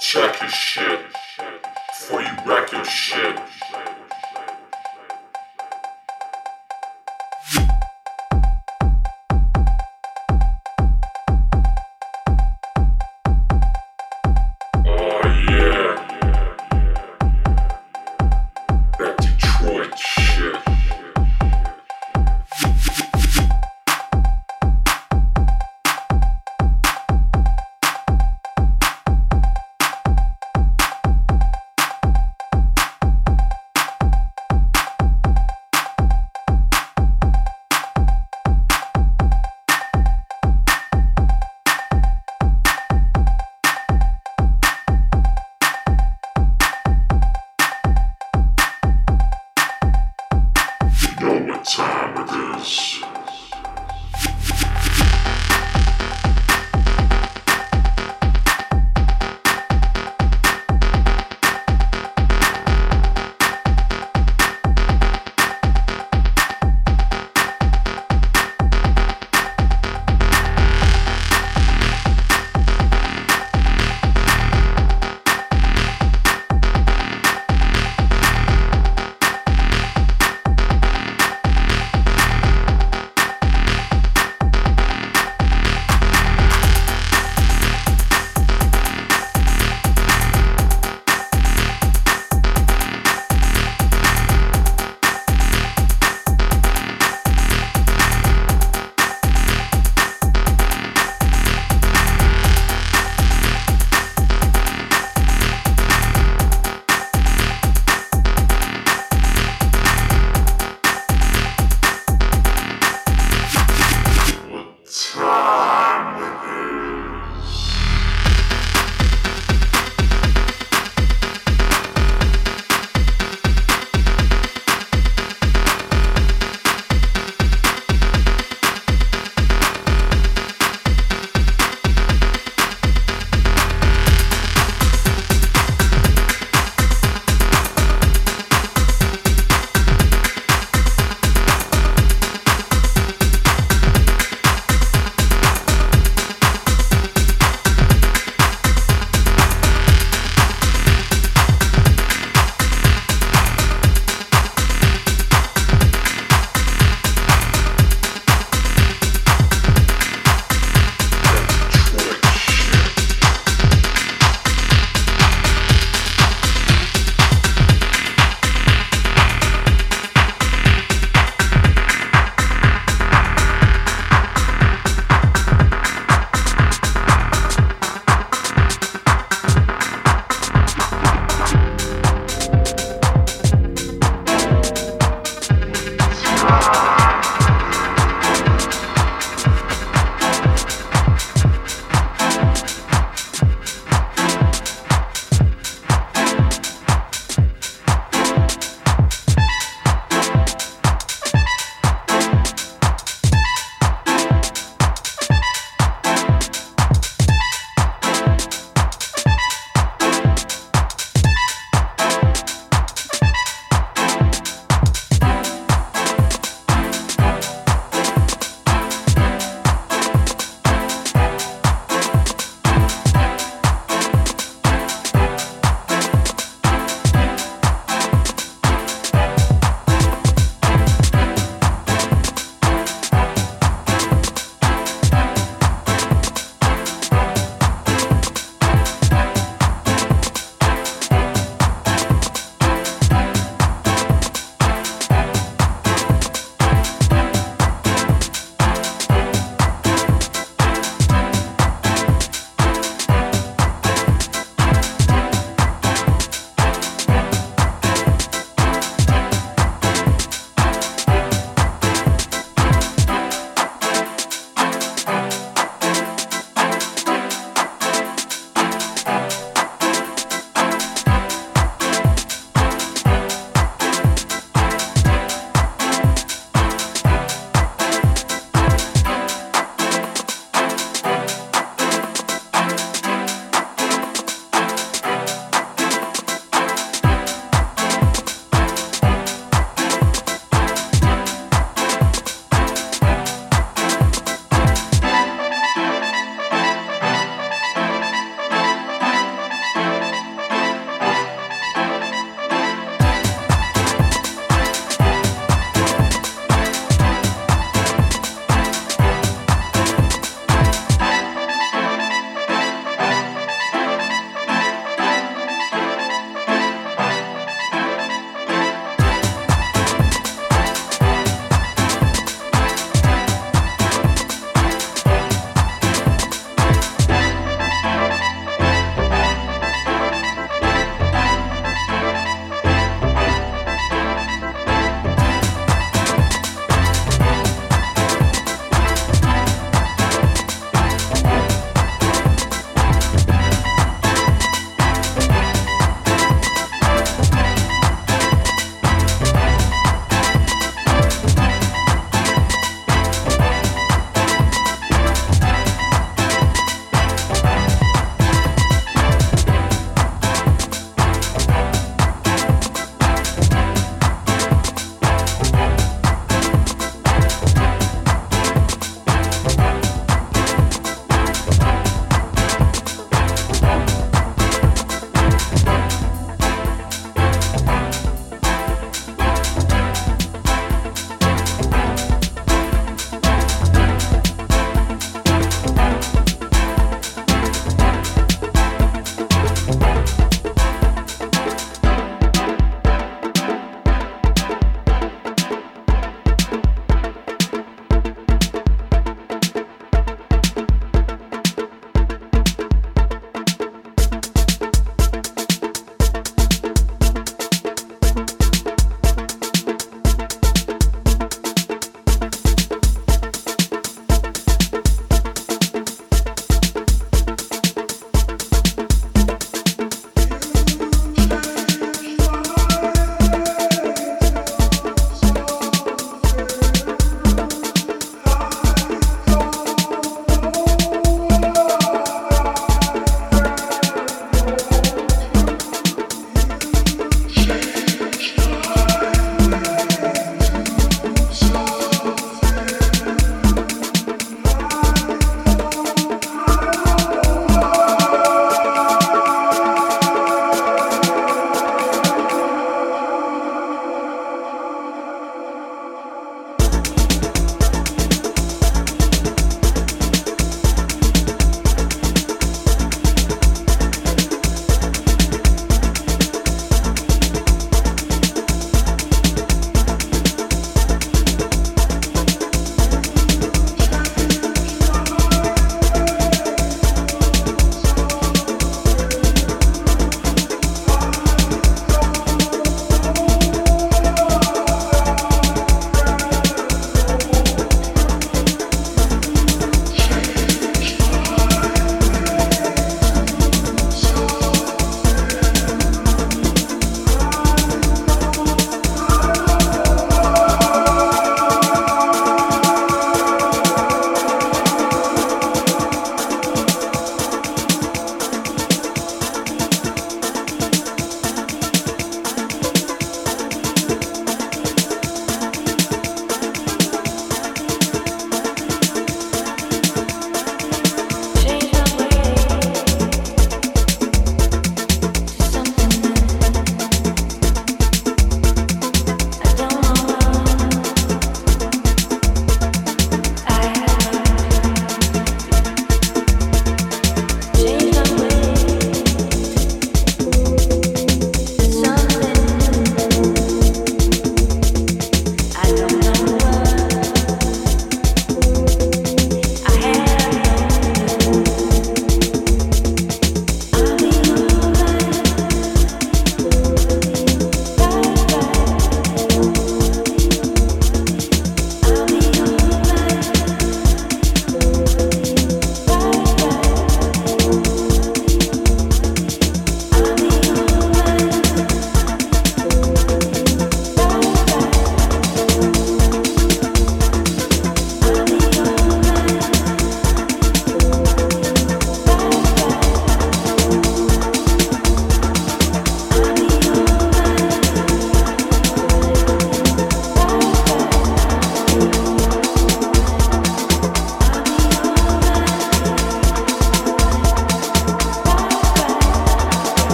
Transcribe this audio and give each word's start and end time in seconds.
Check 0.00 0.40
your 0.40 0.50
shit 0.50 1.00
before 1.88 2.22
you 2.22 2.28
wreck 2.46 2.72
your 2.72 2.84
shit. 2.84 3.38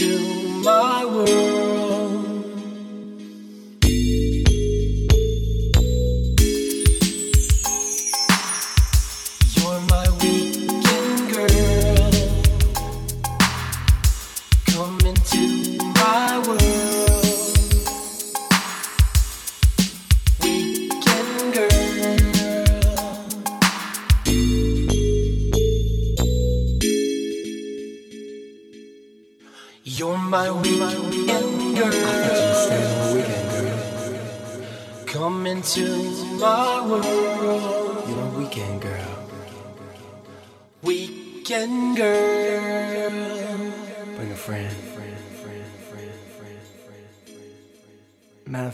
Come 0.00 0.43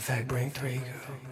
Fact, 0.01 0.27
bring 0.27 0.49
three, 0.49 0.77
girl. 0.77 1.30